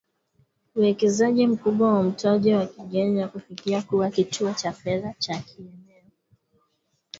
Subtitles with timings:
[0.75, 6.09] uwekezaji mkubwa wa mtaji wa kigeni na kufikia kuwa kituo cha fedha cha kieneo